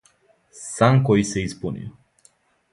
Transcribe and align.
Сан 0.61 0.97
који 1.11 1.27
се 1.33 1.45
испунио. 1.51 1.95